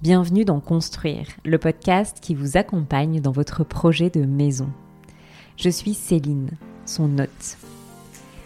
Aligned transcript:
Bienvenue 0.00 0.44
dans 0.44 0.60
Construire, 0.60 1.26
le 1.44 1.58
podcast 1.58 2.18
qui 2.22 2.36
vous 2.36 2.56
accompagne 2.56 3.20
dans 3.20 3.32
votre 3.32 3.64
projet 3.64 4.10
de 4.10 4.24
maison. 4.24 4.68
Je 5.56 5.68
suis 5.68 5.92
Céline, 5.92 6.50
son 6.86 7.18
hôte. 7.18 7.58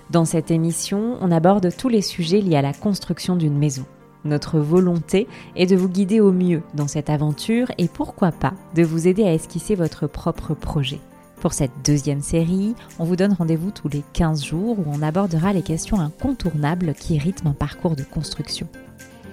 Dans 0.08 0.24
cette 0.24 0.50
émission, 0.50 1.18
on 1.20 1.30
aborde 1.30 1.68
tous 1.76 1.90
les 1.90 2.00
sujets 2.00 2.40
liés 2.40 2.56
à 2.56 2.62
la 2.62 2.72
construction 2.72 3.36
d'une 3.36 3.58
maison. 3.58 3.84
Notre 4.24 4.60
volonté 4.60 5.28
est 5.54 5.66
de 5.66 5.76
vous 5.76 5.90
guider 5.90 6.20
au 6.20 6.32
mieux 6.32 6.62
dans 6.72 6.88
cette 6.88 7.10
aventure 7.10 7.70
et 7.76 7.86
pourquoi 7.86 8.32
pas 8.32 8.54
de 8.74 8.82
vous 8.82 9.06
aider 9.06 9.24
à 9.24 9.34
esquisser 9.34 9.74
votre 9.74 10.06
propre 10.06 10.54
projet. 10.54 11.00
Pour 11.42 11.52
cette 11.52 11.84
deuxième 11.84 12.22
série, 12.22 12.74
on 12.98 13.04
vous 13.04 13.16
donne 13.16 13.34
rendez-vous 13.34 13.72
tous 13.72 13.88
les 13.88 14.04
15 14.14 14.42
jours 14.42 14.78
où 14.78 14.84
on 14.86 15.02
abordera 15.02 15.52
les 15.52 15.62
questions 15.62 16.00
incontournables 16.00 16.94
qui 16.94 17.18
rythment 17.18 17.50
un 17.50 17.54
parcours 17.54 17.94
de 17.94 18.04
construction. 18.04 18.68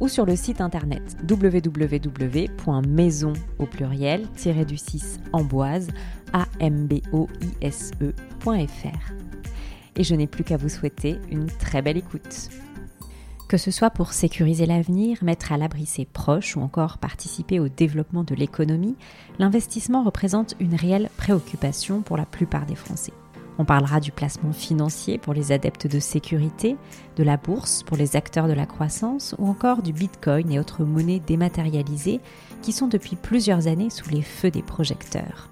ou 0.00 0.08
sur 0.08 0.26
le 0.26 0.36
site 0.36 0.60
internet 0.60 1.16
www.maison 1.28 2.52
au 3.58 3.66
pluriel 3.66 4.26
du 4.66 4.76
6 4.76 5.20
amboise 5.32 5.88
amboise.fr. 6.60 8.02
Et 9.96 10.04
je 10.04 10.14
n'ai 10.14 10.26
plus 10.26 10.44
qu'à 10.44 10.56
vous 10.56 10.68
souhaiter 10.68 11.18
une 11.30 11.46
très 11.46 11.82
belle 11.82 11.96
écoute. 11.96 12.50
Que 13.48 13.56
ce 13.56 13.70
soit 13.70 13.90
pour 13.90 14.12
sécuriser 14.12 14.66
l'avenir, 14.66 15.24
mettre 15.24 15.52
à 15.52 15.56
l'abri 15.56 15.86
ses 15.86 16.04
proches 16.04 16.54
ou 16.56 16.60
encore 16.60 16.98
participer 16.98 17.58
au 17.58 17.68
développement 17.68 18.22
de 18.22 18.34
l'économie, 18.34 18.96
l'investissement 19.38 20.04
représente 20.04 20.54
une 20.60 20.74
réelle 20.74 21.08
préoccupation 21.16 22.02
pour 22.02 22.18
la 22.18 22.26
plupart 22.26 22.66
des 22.66 22.74
Français. 22.74 23.14
On 23.58 23.64
parlera 23.64 23.98
du 23.98 24.12
placement 24.12 24.52
financier 24.52 25.18
pour 25.18 25.34
les 25.34 25.50
adeptes 25.50 25.88
de 25.88 25.98
sécurité, 25.98 26.76
de 27.16 27.24
la 27.24 27.36
bourse 27.36 27.82
pour 27.82 27.96
les 27.96 28.14
acteurs 28.14 28.46
de 28.46 28.52
la 28.52 28.66
croissance 28.66 29.34
ou 29.38 29.48
encore 29.48 29.82
du 29.82 29.92
Bitcoin 29.92 30.52
et 30.52 30.60
autres 30.60 30.84
monnaies 30.84 31.20
dématérialisées 31.26 32.20
qui 32.62 32.72
sont 32.72 32.86
depuis 32.86 33.16
plusieurs 33.16 33.66
années 33.66 33.90
sous 33.90 34.08
les 34.10 34.22
feux 34.22 34.52
des 34.52 34.62
projecteurs. 34.62 35.50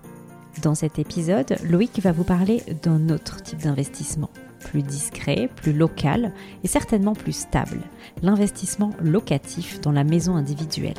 Dans 0.63 0.77
cet 0.77 1.01
épisode, 1.01 1.57
Loïc 1.65 1.99
va 2.01 2.13
vous 2.13 2.25
parler 2.25 2.63
d'un 2.83 3.09
autre 3.09 3.43
type 3.43 3.63
d'investissement, 3.63 4.31
plus 4.61 4.83
discret, 4.83 5.51
plus 5.57 5.73
local 5.73 6.33
et 6.63 6.69
certainement 6.69 7.13
plus 7.13 7.37
stable, 7.37 7.81
l'investissement 8.23 8.93
locatif 9.01 9.81
dans 9.81 9.93
la 9.93 10.05
maison 10.05 10.37
individuelle. 10.37 10.95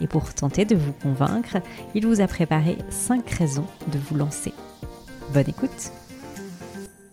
Et 0.00 0.08
pour 0.08 0.34
tenter 0.34 0.64
de 0.64 0.76
vous 0.76 0.92
convaincre, 0.92 1.58
il 1.94 2.06
vous 2.06 2.20
a 2.20 2.26
préparé 2.26 2.78
5 2.90 3.28
raisons 3.30 3.66
de 3.92 3.98
vous 3.98 4.16
lancer. 4.16 4.52
Bonne 5.32 5.48
écoute 5.48 5.92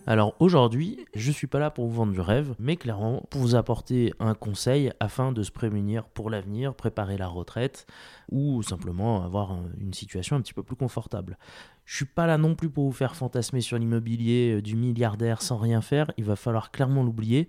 alors 0.08 0.36
aujourd'hui, 0.38 1.04
je 1.16 1.32
suis 1.32 1.48
pas 1.48 1.58
là 1.58 1.72
pour 1.72 1.88
vous 1.88 1.94
vendre 1.94 2.12
du 2.12 2.20
rêve, 2.20 2.54
mais 2.60 2.76
clairement 2.76 3.24
pour 3.28 3.40
vous 3.40 3.56
apporter 3.56 4.12
un 4.20 4.34
conseil 4.34 4.92
afin 5.00 5.32
de 5.32 5.42
se 5.42 5.50
prémunir 5.50 6.04
pour 6.04 6.30
l'avenir, 6.30 6.76
préparer 6.76 7.18
la 7.18 7.26
retraite 7.26 7.88
ou 8.30 8.62
simplement 8.62 9.24
avoir 9.24 9.58
une 9.80 9.92
situation 9.92 10.36
un 10.36 10.42
petit 10.42 10.54
peu 10.54 10.62
plus 10.62 10.76
confortable. 10.76 11.36
Je 11.84 11.96
suis 11.96 12.04
pas 12.04 12.28
là 12.28 12.38
non 12.38 12.54
plus 12.54 12.70
pour 12.70 12.84
vous 12.84 12.92
faire 12.92 13.16
fantasmer 13.16 13.60
sur 13.60 13.78
l'immobilier 13.78 14.56
euh, 14.56 14.62
du 14.62 14.76
milliardaire 14.76 15.42
sans 15.42 15.56
rien 15.56 15.80
faire, 15.80 16.12
il 16.16 16.24
va 16.24 16.36
falloir 16.36 16.70
clairement 16.70 17.02
l'oublier. 17.02 17.48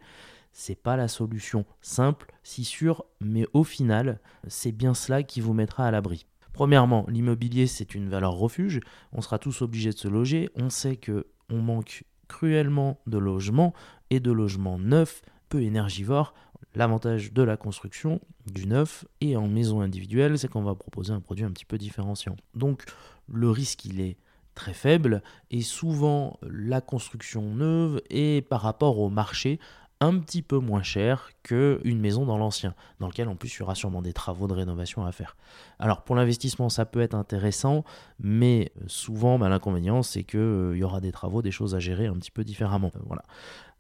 C'est 0.51 0.81
pas 0.81 0.97
la 0.97 1.07
solution 1.07 1.63
simple, 1.81 2.33
si 2.41 2.63
sûre, 2.63 3.05
mais 3.21 3.45
au 3.53 3.63
final, 3.63 4.19
c'est 4.47 4.71
bien 4.71 4.95
cela 4.95 5.21
qui 5.21 5.41
vous 5.41 5.53
mettra 5.53 5.85
à 5.85 5.91
l'abri. 5.91 6.25
Premièrement, 6.53 7.05
l'immobilier 7.07 7.67
c'est 7.67 7.93
une 7.93 8.09
valeur 8.09 8.33
refuge, 8.33 8.79
on 9.11 9.21
sera 9.21 9.37
tous 9.37 9.61
obligés 9.61 9.91
de 9.91 9.97
se 9.97 10.07
loger, 10.07 10.49
on 10.55 10.71
sait 10.71 10.95
que 10.95 11.27
on 11.49 11.61
manque 11.61 12.03
cruellement 12.27 12.99
de 13.07 13.17
logements 13.17 13.73
et 14.09 14.19
de 14.19 14.31
logements 14.31 14.79
neufs, 14.79 15.21
peu 15.49 15.61
énergivores. 15.61 16.33
L'avantage 16.75 17.33
de 17.33 17.41
la 17.41 17.57
construction 17.57 18.19
du 18.45 18.67
neuf 18.67 19.05
et 19.21 19.35
en 19.35 19.47
maison 19.47 19.81
individuelle, 19.81 20.37
c'est 20.37 20.47
qu'on 20.47 20.63
va 20.63 20.75
proposer 20.75 21.13
un 21.13 21.21
produit 21.21 21.45
un 21.45 21.51
petit 21.51 21.65
peu 21.65 21.77
différenciant. 21.77 22.35
Donc 22.55 22.83
le 23.31 23.49
risque, 23.49 23.85
il 23.85 23.99
est 23.99 24.17
très 24.53 24.73
faible 24.73 25.21
et 25.51 25.61
souvent 25.61 26.39
la 26.41 26.81
construction 26.81 27.53
neuve 27.53 28.01
est 28.09 28.47
par 28.47 28.61
rapport 28.61 28.99
au 28.99 29.09
marché 29.09 29.59
un 29.99 30.17
petit 30.19 30.41
peu 30.41 30.59
moins 30.59 30.83
cher 30.83 31.31
qu'une 31.43 31.99
maison 31.99 32.25
dans 32.25 32.37
l'ancien, 32.37 32.75
dans 32.99 33.07
lequel 33.07 33.27
en 33.27 33.35
plus 33.35 33.55
il 33.55 33.59
y 33.59 33.61
aura 33.63 33.75
sûrement 33.75 34.01
des 34.01 34.13
travaux 34.13 34.47
de 34.47 34.53
rénovation 34.53 35.05
à 35.05 35.11
faire. 35.11 35.35
Alors 35.79 36.03
pour 36.03 36.15
l'investissement 36.15 36.69
ça 36.69 36.85
peut 36.85 37.01
être 37.01 37.15
intéressant, 37.15 37.83
mais 38.19 38.71
souvent 38.87 39.39
bah, 39.39 39.49
l'inconvénient 39.49 40.03
c'est 40.03 40.23
qu'il 40.23 40.39
euh, 40.39 40.77
y 40.77 40.83
aura 40.83 41.01
des 41.01 41.11
travaux, 41.11 41.41
des 41.41 41.51
choses 41.51 41.73
à 41.73 41.79
gérer 41.79 42.07
un 42.07 42.13
petit 42.13 42.31
peu 42.31 42.43
différemment. 42.43 42.91
Euh, 42.95 42.99
voilà. 43.05 43.23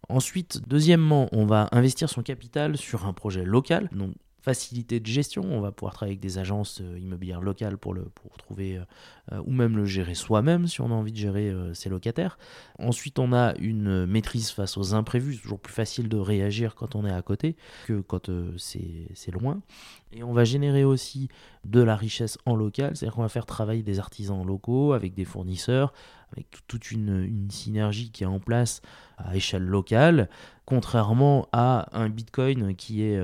Ensuite, 0.09 0.61
deuxièmement, 0.67 1.27
on 1.33 1.45
va 1.45 1.67
investir 1.71 2.09
son 2.09 2.21
capital 2.23 2.77
sur 2.77 3.05
un 3.05 3.13
projet 3.13 3.43
local. 3.43 3.89
Donc 3.91 4.13
facilité 4.47 5.01
de 5.01 5.05
gestion. 5.05 5.43
On 5.43 5.59
va 5.59 5.73
pouvoir 5.73 5.93
travailler 5.93 6.13
avec 6.13 6.21
des 6.21 6.37
agences 6.37 6.79
euh, 6.79 6.97
immobilières 6.97 7.41
locales 7.41 7.77
pour, 7.77 7.93
le, 7.93 8.03
pour 8.03 8.37
trouver, 8.37 8.77
euh, 8.77 8.85
euh, 9.33 9.43
ou 9.45 9.51
même 9.51 9.75
le 9.75 9.83
gérer 9.83 10.15
soi-même 10.15 10.67
si 10.67 10.79
on 10.79 10.85
a 10.85 10.93
envie 10.93 11.11
de 11.11 11.17
gérer 11.17 11.53
ses 11.73 11.89
locataires. 11.89 12.37
Ensuite, 12.79 13.19
on 13.19 13.33
a 13.33 13.55
une 13.57 14.05
maîtrise 14.05 14.51
face 14.51 14.77
aux 14.77 14.93
imprévus. 14.93 15.35
C'est 15.35 15.41
toujours 15.41 15.59
plus 15.59 15.73
facile 15.73 16.07
de 16.07 16.15
réagir 16.15 16.75
quand 16.75 16.95
on 16.95 17.05
est 17.05 17.11
à 17.11 17.21
côté 17.21 17.57
que 17.87 17.99
quand 17.99 18.31
c'est 18.55 19.31
loin. 19.31 19.59
Et 20.13 20.23
on 20.23 20.31
va 20.31 20.45
générer 20.45 20.85
aussi 20.85 21.27
de 21.65 21.81
la 21.81 21.97
richesse 21.97 22.37
en 22.45 22.55
local, 22.55 22.95
c'est-à-dire 22.95 23.15
qu'on 23.15 23.23
va 23.23 23.29
faire 23.29 23.45
travailler 23.45 23.83
des 23.83 23.99
artisans 23.99 24.45
locaux 24.45 24.93
avec 24.93 25.13
des 25.13 25.25
fournisseurs, 25.25 25.91
avec 26.31 26.47
toute 26.67 26.91
une, 26.91 27.47
synergie 27.49 28.11
qui 28.11 28.23
est 28.23 28.27
en 28.27 28.39
place 28.39 28.81
à 29.17 29.35
échelle 29.35 29.63
locale, 29.63 30.29
contrairement 30.65 31.47
à 31.51 31.87
un 31.97 32.09
Bitcoin 32.09 32.75
qui 32.75 33.03
est 33.03 33.19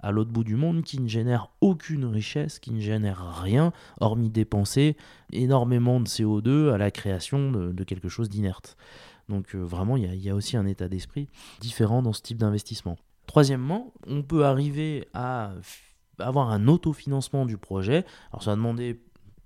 à 0.00 0.10
l'autre 0.10 0.30
bout 0.30 0.44
du 0.44 0.56
monde 0.56 0.82
qui 0.82 1.00
ne 1.00 1.08
génère 1.08 1.50
aucune 1.60 2.04
richesse, 2.04 2.58
qui 2.58 2.72
ne 2.72 2.80
génère 2.80 3.42
rien, 3.42 3.72
hormis 4.00 4.30
dépenser 4.30 4.96
énormément 5.32 6.00
de 6.00 6.06
CO2 6.06 6.72
à 6.72 6.78
la 6.78 6.90
création 6.90 7.50
de, 7.50 7.84
quelque 7.84 8.08
chose 8.08 8.28
d'inerte. 8.28 8.76
Donc 9.28 9.54
euh, 9.54 9.58
vraiment, 9.58 9.96
il 9.96 10.14
y, 10.14 10.30
a 10.30 10.34
aussi 10.34 10.56
un 10.56 10.66
état 10.66 10.88
d'esprit 10.88 11.28
différent 11.60 12.02
dans 12.02 12.12
ce 12.12 12.22
type 12.22 12.38
d'investissement. 12.38 12.96
Troisièmement, 13.26 13.92
on 14.06 14.22
peut 14.22 14.46
arriver 14.46 15.06
à 15.12 15.52
avoir 16.18 16.50
un 16.50 16.66
autofinancement 16.66 17.44
du 17.44 17.58
projet. 17.58 18.04
Alors 18.32 18.42
ça 18.42 18.50
va 18.50 18.56
demander 18.56 19.00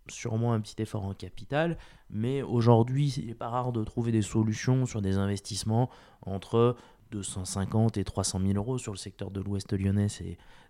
sûrement 0.08 0.52
un 0.52 0.60
petit 0.60 0.80
effort 0.82 1.04
en 1.04 1.14
capital, 1.14 1.78
mais 2.10 2.42
aujourd'hui, 2.42 3.14
il 3.18 3.26
n'est 3.26 3.34
pas 3.34 3.48
rare 3.48 3.72
de 3.72 3.82
trouver 3.84 4.12
des 4.12 4.22
solutions 4.22 4.86
sur 4.86 5.02
des 5.02 5.16
investissements 5.16 5.90
entre 6.26 6.76
250 7.12 7.98
et 7.98 8.04
300 8.04 8.40
000 8.40 8.52
euros 8.54 8.78
sur 8.78 8.92
le 8.92 8.98
secteur 8.98 9.30
de 9.30 9.40
l'Ouest 9.40 9.72
lyonnais, 9.72 10.08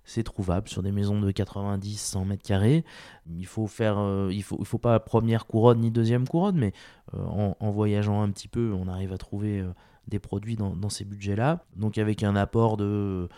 c'est 0.05 0.23
trouvable 0.25 0.69
sur 0.69 0.83
des 0.83 0.93
maisons 0.93 1.21
de 1.21 1.31
90, 1.31 1.97
100 1.97 2.25
mètres 2.25 2.43
carrés. 2.43 2.85
Il 3.31 3.47
faut 3.47 3.67
faire, 3.67 3.99
euh, 3.99 4.31
il 4.33 4.43
faut, 4.43 4.79
pas 4.79 4.99
première 5.01 5.47
couronne 5.47 5.81
ni 5.81 5.91
deuxième 5.91 6.27
couronne, 6.27 6.57
mais 6.57 6.73
euh, 7.15 7.55
en, 7.61 7.71
voyageant 7.71 8.23
un 8.23 8.31
petit 8.31 8.49
peu, 8.49 8.73
on 8.73 8.89
arrive 8.89 9.13
à 9.13 9.19
trouver 9.19 9.61
euh, 9.61 9.73
des 10.09 10.19
produits 10.19 10.57
dans, 10.57 10.89
ces 10.89 11.05
budgets-là. 11.05 11.65
Donc 11.77 11.99
avec 11.99 12.23
un 12.23 12.37
apport 12.37 12.77
de, 12.77 13.29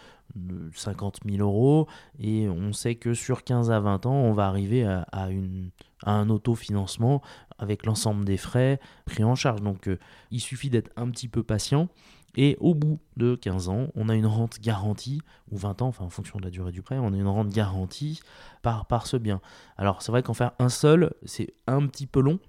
50 0.75 1.21
000 1.29 1.43
euros, 1.43 1.87
et 2.19 2.49
on 2.49 2.73
sait 2.73 2.95
que 2.95 3.15
sur 3.15 3.45
15 3.45 3.71
à 3.71 3.81
20 3.81 4.07
ans, 4.07 4.15
on 4.15 4.33
va 4.33 4.47
arriver 4.47 4.85
à, 4.85 5.31
une, 5.31 5.71
un 6.05 6.29
autofinancement 6.31 7.23
avec 7.59 7.87
l'ensemble 7.87 8.25
des 8.25 8.37
frais 8.37 8.81
pris 9.05 9.25
en 9.25 9.35
charge. 9.35 9.61
Donc 9.61 9.89
il 10.31 10.41
suffit 10.41 10.71
d'être 10.71 10.91
un 10.97 11.11
petit 11.11 11.29
peu 11.29 11.43
patient 11.43 11.89
et 12.37 12.57
au 12.61 12.75
bout 12.75 12.99
de 13.17 13.37
15 13.37 13.69
ans, 13.69 13.89
on 13.95 14.09
a 14.09 14.15
une 14.15 14.27
rente 14.27 14.61
garantie, 14.61 15.21
ou 15.51 15.57
20 15.57 15.83
ans, 15.83 15.89
enfin 15.89 16.05
en 16.05 16.11
fonction 16.11 16.39
de 16.39 16.45
la 16.45 16.51
durée 16.51 16.73
du 16.73 16.83
prêt, 16.83 16.99
on 16.99 17.13
a 17.13 17.17
une 17.17 17.29
rente 17.29 17.49
garantie 17.49 18.21
par 18.63 19.07
ce 19.07 19.17
bien. 19.17 19.41
Alors 19.77 20.03
c'est 20.03 20.11
vrai 20.11 20.23
qu'en 20.23 20.35
faire 20.35 20.53
un 20.59 20.69
seul, 20.69 21.15
c'est 21.25 21.55
un 21.67 21.87
petit 21.87 22.07
peu 22.07 22.21
long. 22.21 22.41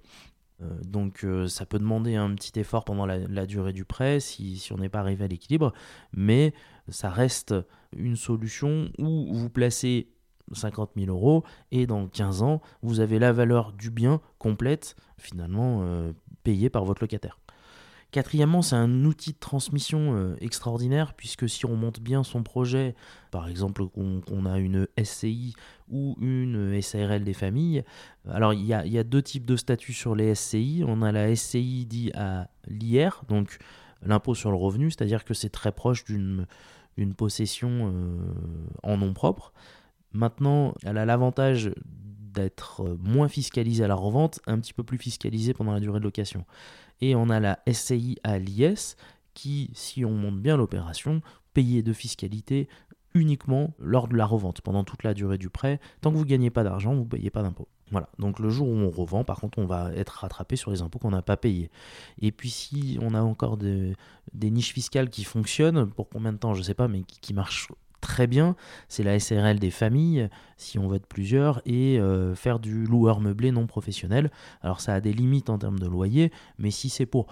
Euh, 0.62 0.80
donc 0.84 1.24
euh, 1.24 1.46
ça 1.48 1.66
peut 1.66 1.78
demander 1.78 2.14
un 2.14 2.34
petit 2.34 2.58
effort 2.58 2.84
pendant 2.84 3.04
la, 3.06 3.46
durée 3.46 3.72
du 3.72 3.84
prêt 3.84 4.20
si, 4.20 4.68
on 4.72 4.78
n'est 4.78 4.88
pas 4.88 5.00
arrivé 5.00 5.24
à 5.24 5.28
l'équilibre, 5.28 5.72
mais 6.12 6.54
ça 6.88 7.10
reste 7.10 7.54
une 7.96 8.16
solution 8.16 8.90
où 8.98 9.34
vous 9.34 9.50
placez 9.50 10.08
50 10.52 10.92
000 10.96 11.10
euros 11.10 11.44
et 11.72 11.86
dans 11.86 12.06
15 12.06 12.42
ans, 12.42 12.62
vous 12.82 13.00
avez 13.00 13.18
la 13.18 13.32
valeur 13.32 13.72
du 13.72 13.90
bien 13.90 14.20
complète 14.38 14.96
finalement 15.18 15.80
euh, 15.82 16.12
payée 16.44 16.70
par 16.70 16.84
votre 16.84 17.02
locataire. 17.02 17.38
Quatrièmement, 18.16 18.62
c'est 18.62 18.76
un 18.76 19.04
outil 19.04 19.34
de 19.34 19.38
transmission 19.38 20.16
euh, 20.16 20.36
extraordinaire 20.40 21.12
puisque 21.12 21.46
si 21.50 21.66
on 21.66 21.76
monte 21.76 22.00
bien 22.00 22.24
son 22.24 22.42
projet, 22.42 22.94
par 23.30 23.46
exemple 23.46 23.86
qu'on 23.88 24.46
a 24.46 24.58
une 24.58 24.88
SCI 24.98 25.54
ou 25.90 26.16
une 26.22 26.80
SARL 26.80 27.24
des 27.24 27.34
familles, 27.34 27.84
alors 28.30 28.54
il 28.54 28.64
y 28.64 28.72
a, 28.72 29.04
deux 29.04 29.20
types 29.20 29.44
de 29.44 29.54
statuts 29.54 29.92
sur 29.92 30.14
les 30.14 30.34
SCI. 30.34 30.82
On 30.86 31.02
a 31.02 31.12
la 31.12 31.36
SCI 31.36 31.84
dit 31.84 32.10
à 32.14 32.48
l'IR, 32.66 33.22
donc 33.28 33.58
l'impôt 34.00 34.34
sur 34.34 34.50
le 34.50 34.56
revenu, 34.56 34.90
c'est-à-dire 34.90 35.22
que 35.22 35.34
c'est 35.34 35.50
très 35.50 35.72
proche 35.72 36.06
d'une 36.06 36.46
possession 37.18 37.92
euh, 37.92 38.16
en 38.82 38.96
nom 38.96 39.12
propre. 39.12 39.52
Maintenant, 40.14 40.72
elle 40.86 40.96
a 40.96 41.04
l'avantage 41.04 41.70
d'être 42.36 42.82
euh, 42.84 42.98
moins 43.00 43.28
fiscalisée 43.28 43.84
à 43.84 43.88
la 43.88 43.94
revente, 43.94 44.40
un 44.46 44.58
petit 44.60 44.72
peu 44.72 44.84
plus 44.84 44.98
fiscalisée 44.98 45.54
pendant 45.54 45.72
la 45.72 45.80
durée 45.80 45.98
de 45.98 46.04
location. 46.04 46.44
Et 47.00 47.16
on 47.16 47.28
a 47.28 47.40
la 47.40 47.58
SCI 47.70 48.18
à 48.22 48.38
l'IS 48.38 48.96
qui, 49.34 49.70
si 49.74 50.04
on 50.04 50.12
monte 50.12 50.40
bien 50.40 50.56
l'opération, 50.56 51.20
payait 51.52 51.82
de 51.82 51.92
fiscalité 51.92 52.68
uniquement 53.14 53.74
lors 53.78 54.08
de 54.08 54.16
la 54.16 54.26
revente, 54.26 54.60
pendant 54.60 54.84
toute 54.84 55.02
la 55.02 55.14
durée 55.14 55.38
du 55.38 55.48
prêt. 55.48 55.80
Tant 56.00 56.10
que 56.10 56.16
vous 56.16 56.24
ne 56.24 56.28
gagnez 56.28 56.50
pas 56.50 56.64
d'argent, 56.64 56.94
vous 56.94 57.04
ne 57.04 57.08
payez 57.08 57.30
pas 57.30 57.42
d'impôt. 57.42 57.68
Voilà, 57.92 58.08
donc 58.18 58.40
le 58.40 58.50
jour 58.50 58.68
où 58.68 58.72
on 58.72 58.90
revend, 58.90 59.22
par 59.22 59.40
contre, 59.40 59.58
on 59.58 59.66
va 59.66 59.92
être 59.94 60.10
rattrapé 60.10 60.56
sur 60.56 60.72
les 60.72 60.82
impôts 60.82 60.98
qu'on 60.98 61.10
n'a 61.10 61.22
pas 61.22 61.36
payés. 61.36 61.70
Et 62.20 62.32
puis 62.32 62.50
si 62.50 62.98
on 63.00 63.14
a 63.14 63.22
encore 63.22 63.56
des 63.56 63.94
niches 64.34 64.72
fiscales 64.72 65.08
qui 65.08 65.24
fonctionnent, 65.24 65.88
pour 65.90 66.08
combien 66.08 66.32
de 66.32 66.38
temps, 66.38 66.52
je 66.52 66.60
ne 66.60 66.64
sais 66.64 66.74
pas, 66.74 66.88
mais 66.88 67.02
qui, 67.02 67.32
marchent 67.32 67.68
très 68.06 68.28
bien, 68.28 68.54
c'est 68.86 69.02
la 69.02 69.18
SRL 69.18 69.58
des 69.58 69.72
familles, 69.72 70.28
si 70.56 70.78
on 70.78 70.86
veut 70.86 70.96
être 70.96 71.08
plusieurs, 71.08 71.60
et 71.66 71.98
euh, 71.98 72.36
faire 72.36 72.60
du 72.60 72.86
loueur 72.86 73.20
meublé 73.20 73.50
non 73.50 73.66
professionnel. 73.66 74.30
Alors 74.62 74.80
ça 74.80 74.94
a 74.94 75.00
des 75.00 75.12
limites 75.12 75.50
en 75.50 75.58
termes 75.58 75.80
de 75.80 75.88
loyer, 75.88 76.30
mais 76.56 76.70
si 76.70 76.88
c'est 76.88 77.04
pour 77.04 77.26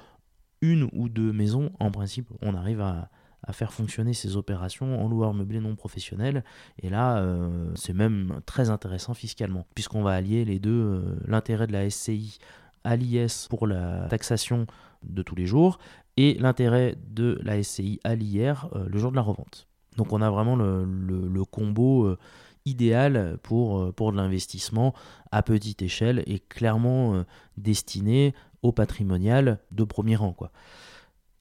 une 0.62 0.88
ou 0.92 1.08
deux 1.08 1.32
maisons, 1.32 1.70
en 1.78 1.92
principe, 1.92 2.28
on 2.42 2.54
arrive 2.54 2.80
à, 2.80 3.08
faire 3.52 3.74
fonctionner 3.74 4.14
ces 4.14 4.36
opérations 4.36 5.04
en 5.04 5.06
loueur 5.06 5.34
meublé 5.34 5.60
non 5.60 5.76
professionnel. 5.76 6.44
Et 6.82 6.88
là, 6.88 7.18
euh, 7.18 7.70
c'est 7.74 7.92
même 7.92 8.40
très 8.46 8.70
intéressant 8.70 9.12
fiscalement, 9.12 9.66
puisqu'on 9.74 10.02
va 10.02 10.12
allier 10.12 10.46
les 10.46 10.58
deux, 10.58 10.70
euh, 10.70 11.18
l'intérêt 11.26 11.66
de 11.66 11.72
la 11.72 11.88
SCI 11.90 12.38
à 12.84 12.96
l'IS 12.96 13.46
pour 13.50 13.66
la 13.66 14.08
taxation 14.08 14.66
de 15.02 15.22
tous 15.22 15.34
les 15.34 15.44
jours, 15.46 15.78
et 16.16 16.34
l'intérêt 16.40 16.96
de 17.06 17.38
la 17.42 17.62
SCI 17.62 18.00
à 18.02 18.14
l'IR 18.14 18.70
le 18.74 18.98
jour 18.98 19.10
de 19.10 19.16
la 19.16 19.22
revente. 19.22 19.68
Donc 19.96 20.12
on 20.12 20.20
a 20.22 20.30
vraiment 20.30 20.56
le, 20.56 21.44
combo 21.44 22.16
idéal 22.64 23.38
pour, 23.42 23.92
pour 23.94 24.12
de 24.12 24.16
l'investissement 24.16 24.94
à 25.30 25.42
petite 25.42 25.82
échelle 25.82 26.22
et 26.26 26.38
clairement 26.38 27.24
destiné 27.56 28.34
au 28.62 28.72
patrimonial 28.72 29.58
de 29.70 29.84
premier 29.84 30.16
rang. 30.16 30.34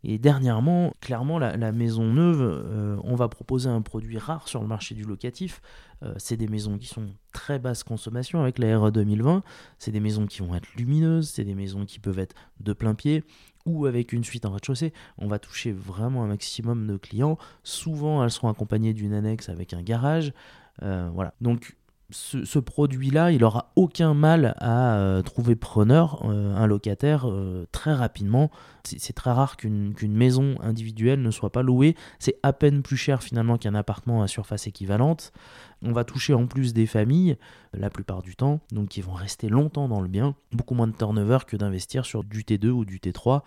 Et 0.05 0.17
dernièrement, 0.17 0.94
clairement, 1.00 1.39
la, 1.39 1.71
maison 1.71 2.03
neuve, 2.03 2.41
euh, 2.41 2.97
on 3.03 3.15
va 3.15 3.29
proposer 3.29 3.69
un 3.69 3.81
produit 3.81 4.17
rare 4.17 4.50
sur 4.50 4.61
le 4.61 4.67
marché 4.67 4.95
du 4.95 5.03
locatif. 5.03 5.61
Euh, 6.03 6.13
c'est 6.17 6.35
des 6.35 6.50
maisons 6.50 6.77
qui 6.77 6.88
sont 6.88 7.05
très 7.31 7.57
basse 7.57 7.83
consommation 7.83 8.41
avec 8.41 8.59
la 8.59 8.77
RE 8.77 8.91
2020. 8.91 9.44
C'est 9.79 9.91
des 9.91 10.01
maisons 10.01 10.27
qui 10.27 10.41
vont 10.41 10.53
être 10.55 10.67
lumineuses, 10.75 11.29
c'est 11.29 11.45
des 11.45 11.55
maisons 11.55 11.85
qui 11.85 12.00
peuvent 12.00 12.19
être 12.19 12.35
de 12.59 12.73
plein 12.73 12.95
pied 12.95 13.23
ou 13.65 13.86
avec 13.86 14.13
une 14.13 14.24
suite 14.24 14.45
en 14.45 14.51
rez-de-chaussée. 14.51 14.94
On 15.18 15.27
va 15.27 15.39
toucher 15.39 15.71
vraiment 15.71 16.24
un 16.24 16.27
maximum 16.27 16.88
de 16.88 16.98
clients. 16.98 17.38
Souvent, 17.63 18.24
elles 18.24 18.31
seront 18.31 18.50
accompagnées 18.50 18.94
d'une 18.94 19.13
annexe 19.13 19.50
avec 19.50 19.74
un 19.74 19.81
garage. 19.81 20.33
Euh, 20.81 21.10
voilà. 21.13 21.33
Donc, 21.42 21.75
ce, 22.10 22.60
produit-là, 22.60 23.31
il 23.31 23.44
aura 23.44 23.71
aucun 23.75 24.13
mal 24.13 24.56
à 24.60 24.98
euh, 24.98 25.21
trouver 25.21 25.56
preneur, 25.56 26.24
euh, 26.25 26.56
un 26.56 26.68
locataire, 26.68 27.27
très 27.71 27.94
rapidement. 27.94 28.51
C'est 28.85 29.13
très 29.13 29.31
rare 29.31 29.56
qu'une 29.56 29.94
maison 30.07 30.56
individuelle 30.59 31.21
ne 31.21 31.31
soit 31.31 31.51
pas 31.51 31.62
louée. 31.62 31.95
C'est 32.19 32.38
à 32.44 32.51
peine 32.51 32.83
plus 32.83 32.97
cher 32.97 33.24
finalement 33.24 33.57
qu'un 33.57 33.75
appartement 33.75 34.21
à 34.21 34.27
surface 34.27 34.68
équivalente. 34.68 35.31
On 35.81 35.91
va 35.91 36.03
toucher 36.03 36.33
en 36.33 36.47
plus 36.47 36.74
des 36.74 36.85
familles, 36.85 37.38
la 37.74 37.89
plupart 37.89 38.21
du 38.21 38.35
temps, 38.35 38.62
donc 38.71 38.89
qui 38.89 39.01
vont 39.01 39.13
rester 39.13 39.50
longtemps 39.50 39.88
dans 39.88 40.01
le 40.01 40.07
bien. 40.07 40.35
Beaucoup 40.51 40.75
moins 40.75 40.88
de 40.88 40.95
turnover 40.95 41.39
que 41.47 41.56
d'investir 41.56 42.06
sur 42.06 42.24
du 42.24 42.44
T2 42.44 42.68
ou 42.68 42.85
du 42.85 43.00
T3. 43.00 43.41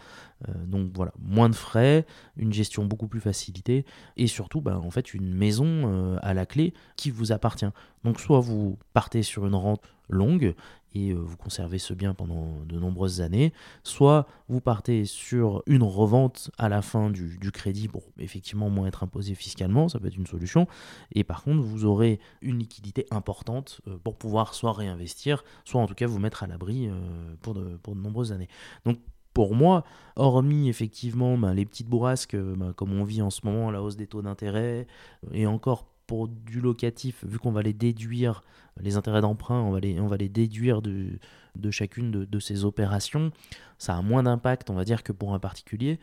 donc 0.66 0.90
voilà, 0.94 1.12
moins 1.18 1.48
de 1.48 1.54
frais, 1.54 2.06
une 2.36 2.52
gestion 2.52 2.84
beaucoup 2.84 3.08
plus 3.08 3.20
facilitée 3.20 3.84
et 4.16 4.26
surtout, 4.26 4.60
bah, 4.60 4.78
en 4.82 4.90
fait, 4.90 5.14
une 5.14 5.34
maison 5.34 6.18
à 6.22 6.34
la 6.34 6.46
clé 6.46 6.74
qui 6.96 7.10
vous 7.10 7.32
appartient. 7.32 7.68
Donc 8.04 8.20
soit 8.20 8.40
vous 8.40 8.78
partez 8.92 9.22
sur 9.22 9.46
une 9.46 9.54
rente 9.54 9.82
longue 10.08 10.54
et 10.96 11.10
euh, 11.10 11.16
vous 11.16 11.36
conservez 11.36 11.78
ce 11.78 11.94
bien 11.94 12.14
pendant 12.14 12.64
de 12.64 12.78
nombreuses 12.78 13.20
années, 13.20 13.52
soit 13.82 14.26
vous 14.48 14.60
partez 14.60 15.04
sur 15.04 15.62
une 15.66 15.82
revente 15.82 16.50
à 16.58 16.68
la 16.68 16.82
fin 16.82 17.10
du, 17.10 17.38
crédit 17.52 17.88
pour 17.88 18.02
effectivement 18.18 18.70
moins 18.70 18.86
être 18.86 19.02
imposé 19.02 19.34
fiscalement, 19.34 19.88
ça 19.88 20.00
peut 20.00 20.08
être 20.08 20.16
une 20.16 20.26
solution, 20.26 20.66
et 21.12 21.24
par 21.24 21.42
contre 21.42 21.62
vous 21.62 21.84
aurez 21.84 22.18
une 22.40 22.58
liquidité 22.58 23.06
importante 23.10 23.80
euh, 23.88 23.98
pour 24.02 24.16
pouvoir 24.16 24.54
soit 24.54 24.72
réinvestir, 24.72 25.44
soit 25.64 25.80
en 25.80 25.86
tout 25.86 25.94
cas 25.94 26.06
vous 26.06 26.18
mettre 26.18 26.42
à 26.42 26.46
l'abri 26.46 26.88
euh, 26.88 27.34
pour 27.42 27.54
de, 27.54 27.78
nombreuses 27.94 28.32
années. 28.32 28.48
Donc 28.84 28.98
pour 29.32 29.54
moi, 29.54 29.84
hormis 30.16 30.70
effectivement 30.70 31.36
ben, 31.36 31.52
les 31.52 31.66
petites 31.66 31.88
bourrasques, 31.88 32.36
ben, 32.36 32.72
comme 32.72 32.98
on 32.98 33.04
vit 33.04 33.20
en 33.20 33.30
ce 33.30 33.42
moment, 33.44 33.70
la 33.70 33.82
hausse 33.82 33.96
des 33.96 34.06
taux 34.06 34.22
d'intérêt, 34.22 34.86
et 35.32 35.46
encore 35.46 35.86
pour 36.06 36.28
du 36.28 36.60
locatif, 36.60 37.24
vu 37.24 37.38
qu'on 37.38 37.52
va 37.52 37.62
les 37.62 37.72
déduire, 37.72 38.42
les 38.80 38.96
intérêts 38.96 39.20
d'emprunt, 39.20 39.60
on, 39.62 39.72
va 39.72 39.80
les, 40.16 40.28
déduire 40.28 40.82
de, 40.82 41.18
de 41.56 41.70
chacune 41.70 42.10
de, 42.10 42.38
ces 42.38 42.64
opérations, 42.64 43.32
ça 43.78 43.96
a 43.96 44.02
moins 44.02 44.22
d'impact, 44.22 44.70
on 44.70 44.74
va 44.74 44.84
dire, 44.84 45.02
que 45.02 45.12
pour 45.12 45.34
un 45.34 45.38
particulier. 45.38 45.98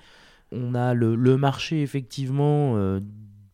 On 0.51 0.75
a 0.75 0.93
le, 0.93 1.37
marché, 1.37 1.81
effectivement, 1.81 2.75
euh, 2.75 2.99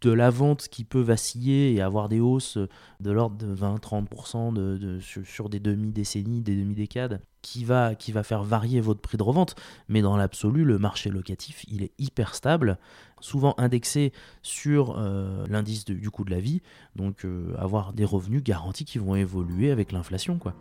de 0.01 0.11
la 0.11 0.29
vente 0.29 0.67
qui 0.69 0.83
peut 0.83 1.01
vaciller 1.01 1.73
et 1.73 1.81
avoir 1.81 2.09
des 2.09 2.19
hausses 2.19 2.57
de 2.99 3.11
l'ordre 3.11 3.37
de 3.37 3.55
20-30% 3.55 4.53
de, 4.53 4.99
sur, 4.99 5.49
des 5.49 5.59
demi-décennies, 5.59 6.41
des 6.41 6.55
demi-décades, 6.55 7.21
qui 7.41 7.63
va, 7.63 7.95
qui 7.95 8.11
va 8.11 8.23
faire 8.23 8.43
varier 8.43 8.81
votre 8.81 9.01
prix 9.01 9.17
de 9.17 9.23
revente. 9.23 9.55
Mais 9.87 10.01
dans 10.01 10.17
l'absolu, 10.17 10.65
le 10.65 10.77
marché 10.77 11.09
locatif, 11.09 11.65
il 11.67 11.83
est 11.83 11.91
hyper 11.97 12.35
stable, 12.35 12.77
souvent 13.19 13.55
indexé 13.57 14.13
sur 14.41 14.97
euh, 14.97 15.45
l'indice 15.47 15.85
du 15.85 16.09
coût 16.09 16.23
de 16.23 16.31
la 16.31 16.39
vie, 16.39 16.61
donc 16.95 17.25
euh, 17.25 17.53
avoir 17.57 17.93
des 17.93 18.05
revenus 18.05 18.43
garantis 18.43 18.85
qui 18.85 18.97
vont 18.97 19.15
évoluer 19.15 19.71
avec 19.71 19.91
l'inflation. 19.91 20.37
quoi. 20.37 20.53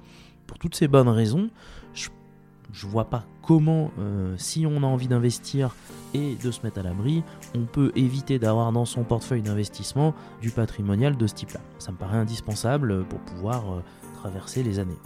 Pour 0.46 0.58
toutes 0.58 0.75
ces 0.75 0.88
bonnes 0.88 1.08
raisons, 1.08 1.50
je 1.94 2.08
je 2.73 2.87
vois 2.87 3.09
pas 3.09 3.25
comment, 3.43 3.91
euh, 3.99 4.35
si 4.37 4.67
on 4.67 4.82
a 4.82 4.87
envie 4.87 5.09
d'investir 5.09 5.75
et 6.15 6.37
de 6.37 6.50
se 6.50 6.61
mettre 6.62 6.79
à 6.79 6.82
l'abri, 6.82 7.23
on 7.55 7.65
peut 7.65 7.93
éviter 7.97 8.38
d'avoir 8.38 8.73
dans 8.73 8.85
son 8.85 9.05
portefeuille 9.05 9.43
d'investissement 9.43 10.15
du 10.43 10.50
patrimonial 10.50 11.17
de 11.17 11.26
ce 11.26 11.35
type-là. 11.35 11.61
Ça 11.79 11.93
me 11.93 11.97
paraît 11.97 12.19
indispensable 12.19 13.05
pour 13.05 13.20
pouvoir 13.20 13.73
euh, 13.73 13.82
traverser 14.15 14.62
les 14.62 14.79
années. 14.79 14.99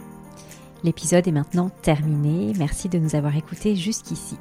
L'épisode 0.83 1.27
est 1.27 1.31
maintenant 1.31 1.69
terminé. 1.69 2.53
Merci 2.57 2.89
de 2.89 2.99
nous 2.99 3.15
avoir 3.15 3.37
écoutés 3.37 3.75
jusqu'ici. 3.75 4.37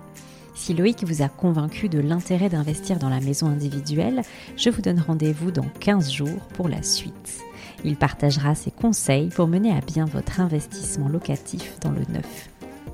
Si 0.54 0.74
Loïc 0.74 1.04
vous 1.04 1.22
a 1.22 1.28
convaincu 1.28 1.88
de 1.88 2.00
l'intérêt 2.00 2.48
d'investir 2.48 2.98
dans 2.98 3.08
la 3.08 3.20
maison 3.20 3.46
individuelle, 3.46 4.22
je 4.56 4.68
vous 4.68 4.82
donne 4.82 5.00
rendez-vous 5.00 5.50
dans 5.50 5.66
15 5.80 6.10
jours 6.10 6.48
pour 6.54 6.68
la 6.68 6.82
suite. 6.82 7.40
Il 7.84 7.96
partagera 7.96 8.54
ses 8.54 8.70
conseils 8.70 9.30
pour 9.30 9.48
mener 9.48 9.72
à 9.72 9.80
bien 9.80 10.04
votre 10.04 10.40
investissement 10.40 11.08
locatif 11.08 11.78
dans 11.80 11.90
le 11.90 12.02
neuf. 12.12 12.51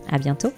À 0.09 0.19
bientôt! 0.19 0.53